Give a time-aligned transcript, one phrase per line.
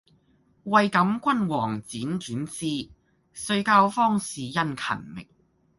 [0.63, 2.91] 為感君王輾轉思，
[3.35, 5.27] 遂教方士殷勤覓。